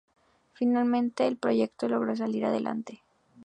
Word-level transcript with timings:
Finalmente 0.53 1.27
el 1.27 1.37
proyecto 1.37 1.87
logró 1.87 2.15
salir 2.15 2.43
adelante. 2.43 3.03